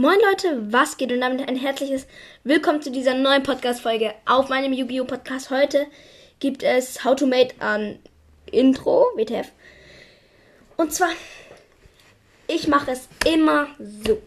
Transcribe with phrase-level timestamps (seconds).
[0.00, 2.06] Moin Leute, was geht und damit ein herzliches
[2.42, 5.04] Willkommen zu dieser neuen Podcast-Folge auf meinem Yu-Gi-Oh!
[5.04, 5.50] Podcast.
[5.50, 5.86] Heute
[6.38, 7.98] gibt es How to Made an
[8.50, 9.52] Intro, WTF.
[10.78, 11.10] Und zwar,
[12.46, 14.22] ich mache es immer so.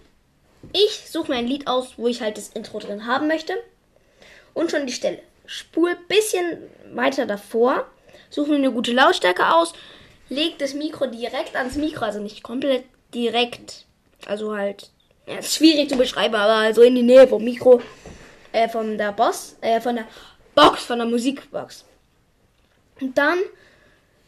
[0.73, 3.55] Ich suche mir ein Lied aus, wo ich halt das Intro drin haben möchte.
[4.53, 5.23] Und schon die Stelle.
[5.47, 7.87] Spul bisschen weiter davor.
[8.29, 9.73] Suche mir eine gute Lautstärke aus.
[10.29, 13.87] Leg das Mikro direkt ans Mikro, also nicht komplett direkt.
[14.27, 14.91] Also halt
[15.25, 17.81] ja, ist schwierig zu beschreiben, aber also in die Nähe vom Mikro,
[18.51, 20.07] äh, von der Boss, äh, von der
[20.55, 21.85] Box, von der Musikbox.
[23.01, 23.39] Und dann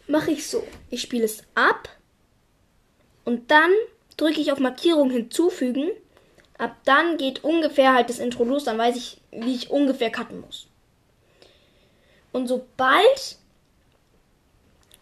[0.07, 0.65] mache ich so.
[0.89, 1.89] Ich spiele es ab
[3.23, 3.71] und dann
[4.17, 5.91] drücke ich auf Markierung hinzufügen.
[6.57, 10.39] Ab dann geht ungefähr halt das Intro los, dann weiß ich, wie ich ungefähr cutten
[10.39, 10.67] muss.
[12.31, 13.37] Und sobald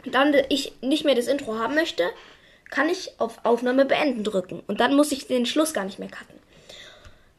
[0.06, 2.04] dann ich nicht mehr das Intro haben möchte,
[2.74, 4.64] kann ich auf Aufnahme beenden drücken.
[4.66, 6.40] Und dann muss ich den Schluss gar nicht mehr cutten.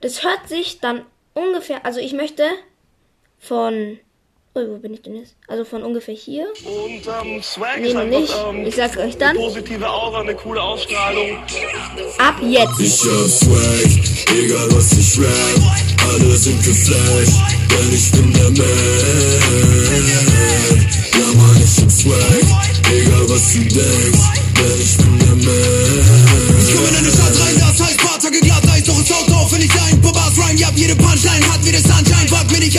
[0.01, 2.45] Das hört sich dann ungefähr, also ich möchte
[3.41, 3.99] von,
[4.55, 5.35] oh, wo bin ich denn jetzt?
[5.49, 6.47] Also von ungefähr hier.
[6.65, 8.33] Und ähm, Swag Nee, ist einfach, nicht.
[8.49, 9.35] ähm, Ich sag's euch dann.
[9.37, 11.39] Positive Aura, eine coole Ausstrahlung.
[12.19, 12.79] Ab jetzt.
[12.79, 13.91] Ich hab Swag,
[14.37, 15.61] egal was ich rap,
[16.13, 18.65] alle sind geflasht, denn ich bin der Man.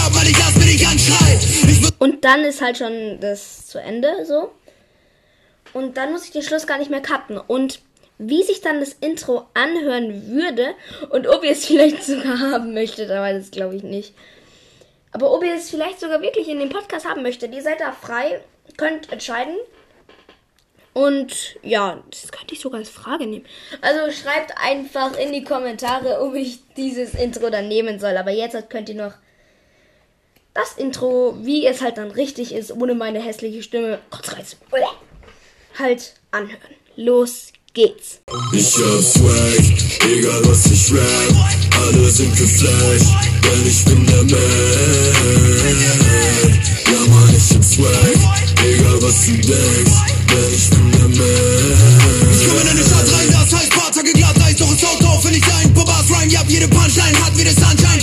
[0.06, 1.40] Ab, weil ich nicht anschreien.
[1.40, 4.52] Ich würd Und dann ist halt schon das zu Ende so.
[5.74, 7.38] Und dann muss ich den Schluss gar nicht mehr cutten.
[7.38, 7.82] Und
[8.18, 10.74] wie sich dann das Intro anhören würde
[11.10, 14.14] und ob ihr es vielleicht sogar haben möchtet, aber das glaube ich nicht.
[15.12, 17.92] Aber ob ihr es vielleicht sogar wirklich in dem Podcast haben möchtet, ihr seid da
[17.92, 18.42] frei,
[18.78, 19.56] könnt entscheiden.
[20.94, 23.46] Und ja, das könnte ich sogar als Frage nehmen.
[23.82, 28.16] Also schreibt einfach in die Kommentare, ob ich dieses Intro dann nehmen soll.
[28.16, 29.14] Aber jetzt könnt ihr noch
[30.56, 34.56] das Intro, wie es halt dann richtig ist, ohne meine hässliche Stimme, Kotzreiz,
[35.78, 36.76] halt anhören.
[36.96, 38.22] Los geht's.
[38.54, 39.60] Ich hab Swag,
[40.10, 41.36] egal was ich rap,
[41.78, 43.14] alle sind geflasht,
[43.44, 44.32] denn ich bin der Man.
[46.86, 48.16] Ja Mann, ich hab Swag,
[48.64, 50.00] egal was du denkst,
[50.30, 52.32] denn ich bin der Man.
[52.32, 54.78] Ich komm in eine Stadt rein, das heißt paar Tage glatt, da ist doch ein
[54.78, 58.02] Sound drauf, wenn ich ein paar Bars rhyme, ja, jede Punchline hat wie das Sunshine,